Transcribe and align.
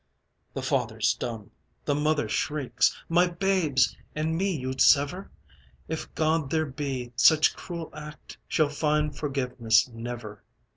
The 0.55 0.63
father's 0.63 1.13
dumb 1.13 1.51
the 1.85 1.93
mother 1.93 2.27
shrieks: 2.27 2.97
"My 3.07 3.27
babes 3.27 3.95
and 4.15 4.35
me 4.35 4.49
you'd 4.57 4.81
sever? 4.81 5.29
If 5.87 6.11
God 6.15 6.49
there 6.49 6.65
be, 6.65 7.11
such 7.15 7.55
cruel 7.55 7.91
act 7.93 8.39
Shall 8.47 8.69
find 8.69 9.15
forgiveness 9.15 9.87
never! 9.89 10.41